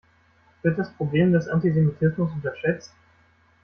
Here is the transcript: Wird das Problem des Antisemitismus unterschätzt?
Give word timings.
Wird 0.63 0.79
das 0.79 0.91
Problem 0.93 1.31
des 1.31 1.47
Antisemitismus 1.47 2.31
unterschätzt? 2.31 2.91